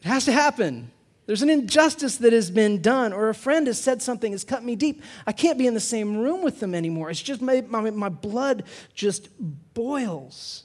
[0.00, 0.90] It has to happen.
[1.26, 4.62] There's an injustice that has been done, or a friend has said something has cut
[4.62, 5.02] me deep.
[5.26, 7.10] I can't be in the same room with them anymore.
[7.10, 9.28] It's just my, my, my blood just
[9.72, 10.64] boils.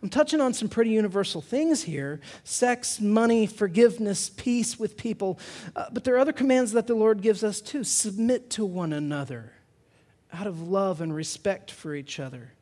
[0.00, 5.38] I'm touching on some pretty universal things here sex, money, forgiveness, peace with people.
[5.74, 8.92] Uh, but there are other commands that the Lord gives us too submit to one
[8.92, 9.52] another
[10.32, 12.52] out of love and respect for each other.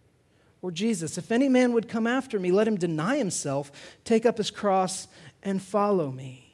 [0.62, 3.72] Or Jesus, if any man would come after me, let him deny himself,
[4.04, 5.08] take up his cross,
[5.42, 6.49] and follow me.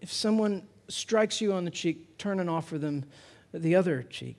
[0.00, 3.04] If someone strikes you on the cheek, turn and offer them
[3.52, 4.36] the other cheek.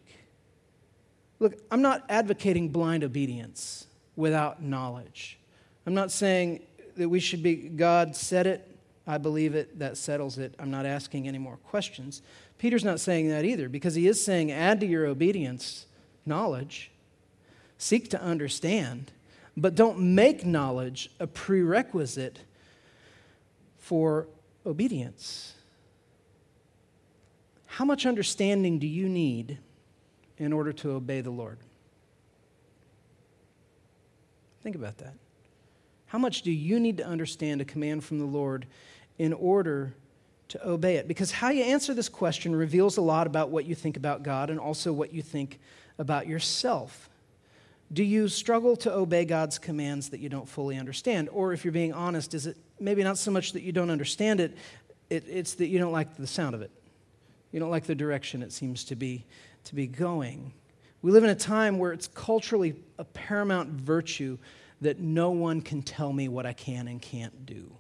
[1.39, 5.39] Look, I'm not advocating blind obedience without knowledge.
[5.85, 6.63] I'm not saying
[6.97, 8.65] that we should be, God said it,
[9.07, 10.53] I believe it, that settles it.
[10.59, 12.21] I'm not asking any more questions.
[12.57, 15.85] Peter's not saying that either because he is saying, add to your obedience
[16.25, 16.91] knowledge,
[17.77, 19.11] seek to understand,
[19.55, 22.39] but don't make knowledge a prerequisite
[23.77, 24.27] for
[24.65, 25.53] obedience.
[27.65, 29.57] How much understanding do you need
[30.37, 31.59] in order to obey the Lord?
[34.61, 35.13] Think about that.
[36.07, 38.65] How much do you need to understand a command from the Lord
[39.17, 39.93] in order
[40.49, 41.07] to obey it?
[41.07, 44.49] Because how you answer this question reveals a lot about what you think about God
[44.49, 45.59] and also what you think
[45.97, 47.08] about yourself.
[47.91, 51.29] Do you struggle to obey God's commands that you don't fully understand?
[51.31, 54.39] Or if you're being honest, is it maybe not so much that you don't understand
[54.39, 54.55] it,
[55.09, 56.71] it it's that you don't like the sound of it?
[57.51, 59.25] You don't like the direction it seems to be,
[59.65, 60.53] to be going.
[61.01, 64.37] We live in a time where it's culturally a paramount virtue
[64.81, 67.71] that no one can tell me what I can and can't do.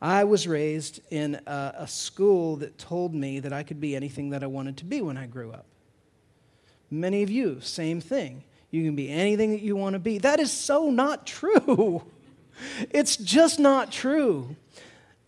[0.00, 4.30] I was raised in a, a, school that told me that I could be anything
[4.30, 5.64] that I wanted to be when I grew up.
[6.90, 8.44] Many of you, same thing.
[8.76, 10.18] You can be anything that you want to be.
[10.18, 12.02] That is so not true.
[12.90, 14.56] It's just not true.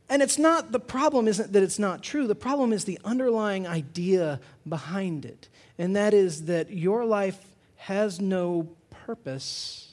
[0.09, 2.27] And it's not, the problem isn't that it's not true.
[2.27, 5.51] The problem is the underlying idea behind it.
[5.77, 7.39] And that is that your life
[7.77, 9.93] has no purpose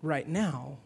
[0.00, 0.78] right now.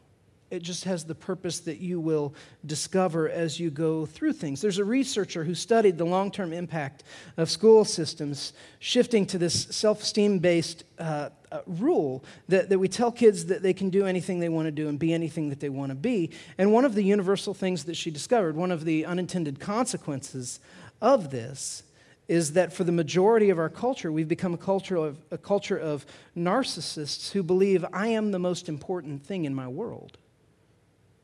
[0.55, 2.33] It just has the purpose that you will
[2.65, 4.61] discover as you go through things.
[4.61, 7.03] There's a researcher who studied the long term impact
[7.37, 12.87] of school systems shifting to this self esteem based uh, uh, rule that, that we
[12.87, 15.59] tell kids that they can do anything they want to do and be anything that
[15.59, 16.31] they want to be.
[16.57, 20.61] And one of the universal things that she discovered, one of the unintended consequences
[21.03, 21.83] of this,
[22.29, 25.77] is that for the majority of our culture, we've become a culture of, a culture
[25.77, 30.17] of narcissists who believe I am the most important thing in my world.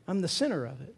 [0.07, 0.95] I'm the center of it.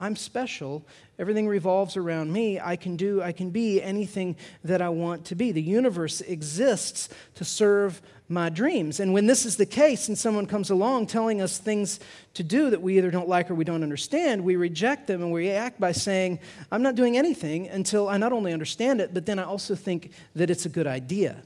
[0.00, 0.86] I'm special.
[1.18, 2.60] Everything revolves around me.
[2.60, 5.50] I can do, I can be anything that I want to be.
[5.50, 9.00] The universe exists to serve my dreams.
[9.00, 11.98] And when this is the case and someone comes along telling us things
[12.34, 15.32] to do that we either don't like or we don't understand, we reject them and
[15.32, 16.38] we react by saying,
[16.70, 20.12] I'm not doing anything until I not only understand it, but then I also think
[20.36, 21.42] that it's a good idea.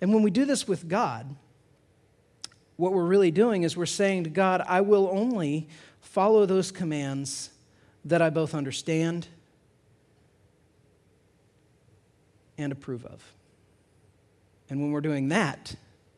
[0.00, 1.34] And when we do this with God,
[2.76, 5.68] what we're really doing is we're saying to God, I will only
[6.14, 7.50] follow those commands
[8.04, 9.26] that I both understand
[12.56, 13.20] and approve of.
[14.70, 15.74] And when we're doing that,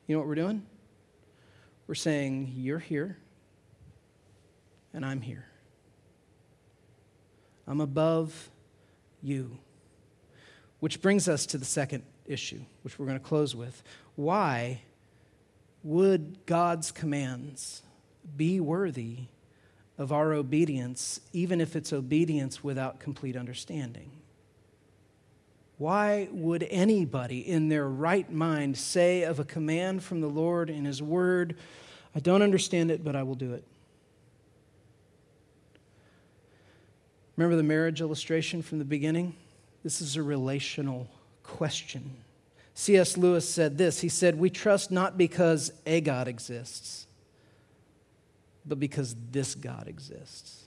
[0.06, 0.66] you know what we're doing?
[1.87, 3.16] We're saying, You're here,
[4.92, 5.46] and I'm here.
[7.66, 8.50] I'm above
[9.22, 9.56] you.
[10.80, 13.82] Which brings us to the second issue, which we're going to close with.
[14.14, 14.82] Why
[15.82, 17.80] would God's commands
[18.37, 19.28] be worthy
[19.98, 24.11] of our obedience, even if it's obedience without complete understanding.
[25.78, 30.85] Why would anybody in their right mind say of a command from the Lord in
[30.85, 31.56] His Word,
[32.14, 33.64] I don't understand it, but I will do it?
[37.37, 39.35] Remember the marriage illustration from the beginning?
[39.82, 41.09] This is a relational
[41.42, 42.11] question.
[42.74, 43.16] C.S.
[43.16, 47.06] Lewis said this He said, We trust not because a God exists
[48.66, 50.65] but because this God exists.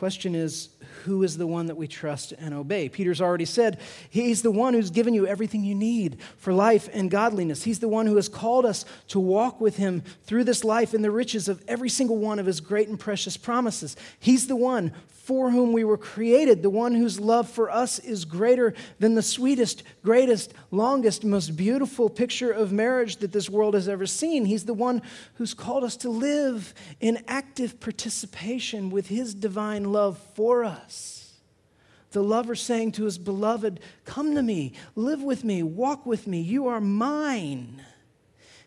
[0.00, 0.70] Question is,
[1.04, 2.88] who is the one that we trust and obey?
[2.88, 7.10] Peter's already said, He's the one who's given you everything you need for life and
[7.10, 7.64] godliness.
[7.64, 11.02] He's the one who has called us to walk with Him through this life in
[11.02, 13.94] the riches of every single one of His great and precious promises.
[14.18, 14.94] He's the one
[15.30, 19.22] for whom we were created, the one whose love for us is greater than the
[19.22, 24.44] sweetest, greatest, longest, most beautiful picture of marriage that this world has ever seen.
[24.44, 25.02] He's the one
[25.34, 31.34] who's called us to live in active participation with his divine love for us.
[32.12, 36.40] The lover saying to his beloved, Come to me, live with me, walk with me,
[36.40, 37.84] you are mine.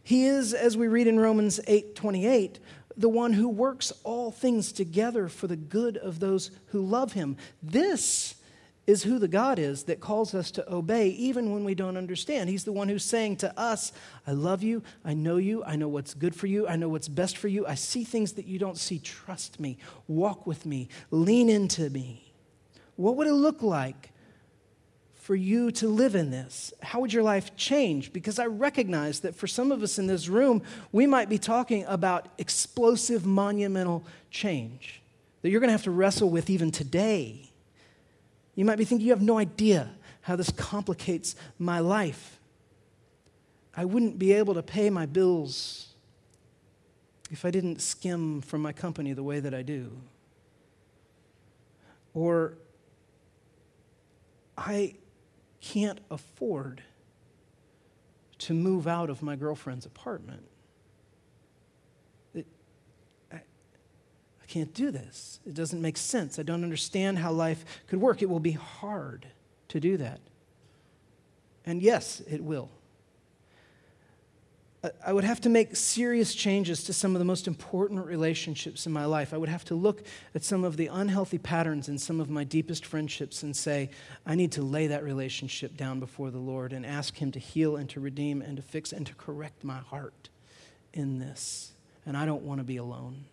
[0.02, 2.60] He is, as we read in Romans 8 28,
[2.96, 7.38] the one who works all things together for the good of those who love him.
[7.62, 8.36] This
[8.86, 12.50] is who the God is that calls us to obey even when we don't understand.
[12.50, 13.94] He's the one who's saying to us,
[14.28, 17.08] I love you, I know you, I know what's good for you, I know what's
[17.08, 19.00] best for you, I see things that you don't see.
[19.00, 19.78] Trust me,
[20.08, 22.34] walk with me, lean into me.
[22.96, 24.12] What would it look like
[25.14, 26.74] for you to live in this?
[26.82, 28.12] How would your life change?
[28.12, 30.62] Because I recognize that for some of us in this room,
[30.92, 35.02] we might be talking about explosive, monumental change
[35.42, 37.53] that you're going to have to wrestle with even today.
[38.56, 39.92] You might be thinking, you have no idea
[40.22, 42.40] how this complicates my life.
[43.76, 45.88] I wouldn't be able to pay my bills
[47.32, 49.92] if I didn't skim from my company the way that I do.
[52.14, 52.54] Or
[54.56, 54.94] I
[55.62, 56.84] can't afford
[58.40, 60.44] to move out of my girlfriend's apartment.
[62.36, 62.46] It,
[63.32, 65.40] I, I can't do this.
[65.48, 66.38] It doesn't make sense.
[66.38, 68.22] I don't understand how life could work.
[68.22, 69.26] It will be hard
[69.70, 70.20] to do that.
[71.66, 72.70] And yes, it will.
[75.04, 78.92] I would have to make serious changes to some of the most important relationships in
[78.92, 79.34] my life.
[79.34, 80.04] I would have to look
[80.36, 83.90] at some of the unhealthy patterns in some of my deepest friendships and say,
[84.24, 87.78] I need to lay that relationship down before the Lord and ask Him to heal
[87.78, 90.30] and to redeem and to fix and to correct my heart
[90.94, 91.72] in this.
[92.06, 93.24] And I don't want to be alone.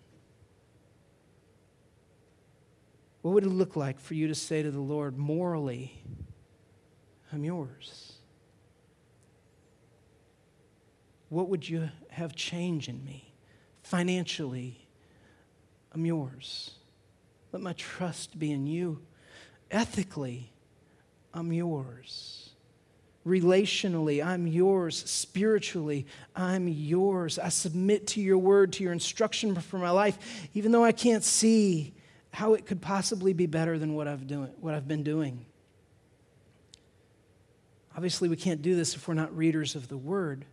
[3.22, 6.02] What would it look like for you to say to the Lord, morally,
[7.32, 8.14] I'm yours?
[11.28, 13.32] What would you have change in me?
[13.82, 14.86] Financially,
[15.92, 16.72] I'm yours.
[17.52, 19.02] Let my trust be in you.
[19.70, 20.52] Ethically,
[21.34, 22.50] I'm yours.
[23.26, 24.96] Relationally, I'm yours.
[24.96, 27.38] Spiritually, I'm yours.
[27.38, 31.22] I submit to your word, to your instruction for my life, even though I can't
[31.22, 31.94] see
[32.32, 35.44] how it could possibly be better than what I've, doing, what I've been doing.
[37.96, 40.44] Obviously, we can't do this if we're not readers of the word.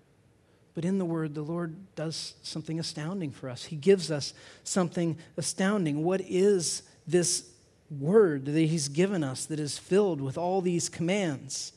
[0.78, 3.66] But in the Word, the Lord does something astounding for us.
[3.66, 6.04] He gives us something astounding.
[6.04, 7.50] What is this
[7.90, 11.72] Word that He's given us that is filled with all these commands?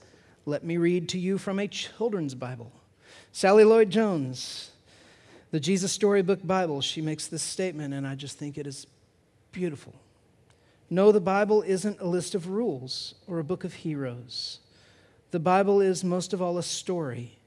[0.45, 2.73] Let me read to you from a children's Bible.
[3.33, 4.71] Sally Lloyd Jones,
[5.51, 8.87] the Jesus Storybook Bible, she makes this statement, and I just think it is
[9.53, 9.95] beautiful.
[10.89, 14.59] No, the Bible isn't a list of rules or a book of heroes.
[15.31, 17.41] The Bible is most of all a story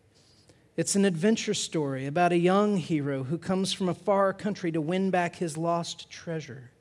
[0.75, 4.81] it's an adventure story about a young hero who comes from a far country to
[4.81, 6.71] win back his lost treasure.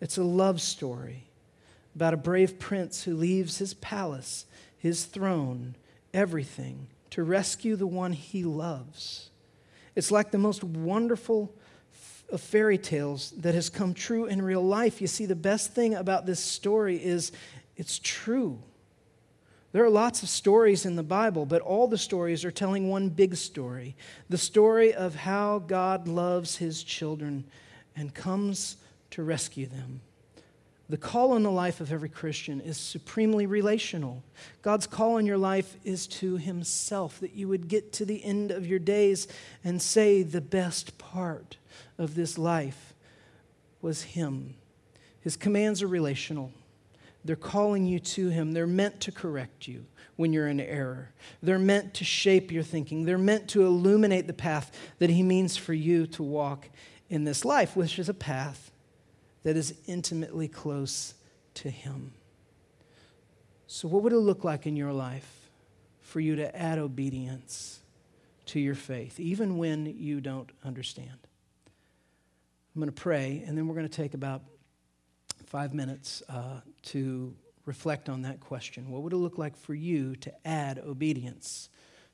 [0.00, 1.24] It's a love story
[1.94, 4.46] about a brave prince who leaves his palace,
[4.78, 5.74] his throne,
[6.14, 9.28] everything to rescue the one he loves.
[9.94, 11.52] It's like the most wonderful
[12.32, 15.00] of fairy tales that has come true in real life.
[15.00, 17.32] You see, the best thing about this story is
[17.76, 18.58] it's true.
[19.72, 23.08] There are lots of stories in the Bible, but all the stories are telling one
[23.08, 23.94] big story
[24.28, 27.44] the story of how God loves his children
[27.94, 28.76] and comes
[29.10, 30.00] to rescue them.
[30.90, 34.24] The call on the life of every Christian is supremely relational.
[34.62, 38.50] God's call on your life is to Himself, that you would get to the end
[38.50, 39.28] of your days
[39.62, 41.58] and say, The best part
[41.98, 42.94] of this life
[43.82, 44.54] was Him.
[45.20, 46.52] His commands are relational.
[47.24, 48.52] They're calling you to Him.
[48.52, 49.84] They're meant to correct you
[50.16, 51.10] when you're in error.
[51.42, 53.04] They're meant to shape your thinking.
[53.04, 56.68] They're meant to illuminate the path that He means for you to walk
[57.08, 58.70] in this life, which is a path
[59.42, 61.14] that is intimately close
[61.54, 62.12] to Him.
[63.66, 65.50] So, what would it look like in your life
[66.00, 67.80] for you to add obedience
[68.46, 71.18] to your faith, even when you don't understand?
[72.74, 74.42] I'm going to pray, and then we're going to take about
[75.46, 77.34] five minutes uh, to
[77.66, 78.90] reflect on that question.
[78.90, 81.68] What would it look like for you to add obedience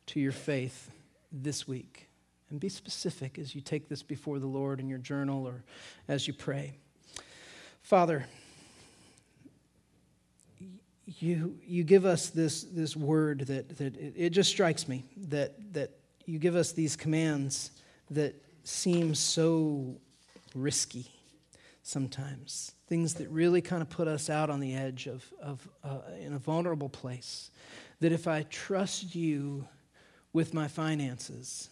[0.07, 0.91] to your faith
[1.31, 2.09] this week?
[2.49, 5.63] And be specific as you take this before the Lord in your journal or
[6.09, 6.73] as you pray.
[7.83, 8.25] Father,
[11.05, 15.75] you, you give us this, this word that, that it, it just strikes me that,
[15.75, 15.91] that
[16.25, 17.73] you give us these commands
[18.11, 18.35] that
[18.65, 19.97] seem so
[20.57, 21.13] risky
[21.83, 25.99] sometimes things that really kind of put us out on the edge of, of uh,
[26.21, 27.51] in a vulnerable place.
[28.01, 29.67] That if I trust you
[30.33, 31.71] with my finances,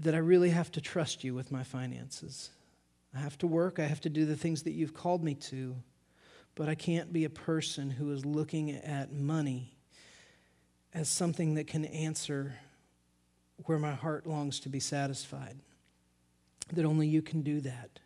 [0.00, 2.50] that I really have to trust you with my finances.
[3.14, 5.76] I have to work, I have to do the things that you've called me to,
[6.54, 9.76] but I can't be a person who is looking at money
[10.94, 12.54] as something that can answer
[13.64, 15.58] where my heart longs to be satisfied.
[16.72, 18.00] That only you can do that.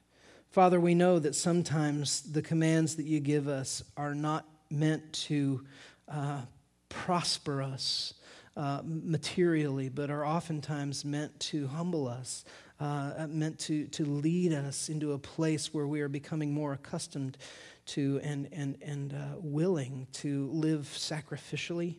[0.51, 5.65] Father, we know that sometimes the commands that you give us are not meant to
[6.09, 6.41] uh,
[6.89, 8.15] prosper us
[8.57, 12.45] uh, materially, but are oftentimes meant to humble us,
[12.81, 17.37] uh, meant to, to lead us into a place where we are becoming more accustomed
[17.85, 21.97] to and, and, and uh, willing to live sacrificially.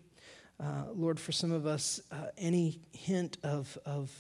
[0.60, 4.12] Uh, Lord, for some of us, uh, any hint of, of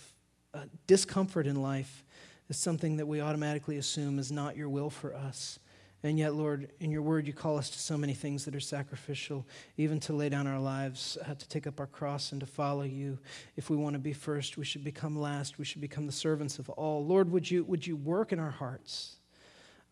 [0.85, 2.03] discomfort in life
[2.49, 5.59] is something that we automatically assume is not your will for us.
[6.03, 8.59] And yet, Lord, in your word, you call us to so many things that are
[8.59, 9.45] sacrificial,
[9.77, 12.83] even to lay down our lives, uh, to take up our cross, and to follow
[12.83, 13.17] you.
[13.55, 15.57] If we want to be first, we should become last.
[15.57, 17.03] We should become the servants of all.
[17.03, 19.17] Lord, would you, would you work in our hearts?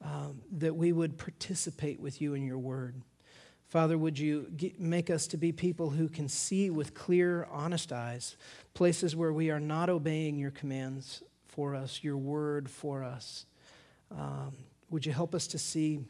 [0.03, 3.01] um, that we would participate with you in your word.
[3.67, 7.91] Father, would you get, make us to be people who can see with clear, honest
[7.91, 8.37] eyes
[8.73, 11.23] places where we are not obeying your commands
[11.55, 13.45] for us, your word for us.
[14.11, 14.53] Um,
[14.89, 16.01] would you help us to see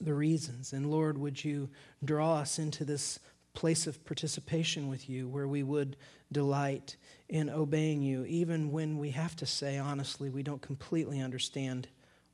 [0.00, 0.72] the reasons?
[0.72, 1.68] And Lord, would you
[2.04, 3.18] draw us into this
[3.54, 5.96] place of participation with you where we would
[6.30, 6.96] delight
[7.28, 11.88] in obeying you, even when we have to say, honestly, we don't completely understand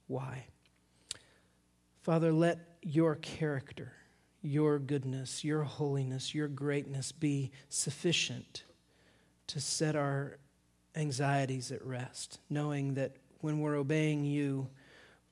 [0.07, 0.45] why.
[2.03, 3.93] Father, let your character,
[4.43, 8.65] your goodness, your holiness, your greatness be sufficient
[9.49, 10.39] to set our
[10.99, 14.69] anxieties at rest, knowing that when we're obeying you,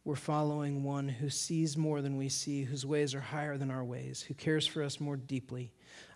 [0.04, 3.84] we're following one who sees more than we see, whose ways are higher than our
[3.84, 5.72] ways, who cares for us more deeply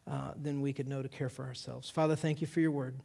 [0.08, 1.90] uh, than we could know to care for ourselves.
[1.90, 3.00] Father, thank you for your word.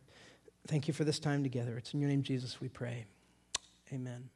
[0.68, 1.78] Thank you for this time together.
[1.78, 3.06] It's in your name, Jesus, we pray.
[3.92, 4.35] Amen.